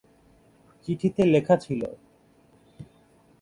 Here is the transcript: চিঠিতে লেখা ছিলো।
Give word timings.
চিঠিতে 0.85 1.21
লেখা 1.25 1.55
ছিলো। 1.57 1.89